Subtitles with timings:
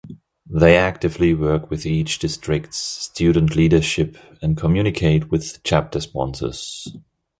[0.49, 6.87] They actively work with each district's student leadership and communicate with chapter sponsors.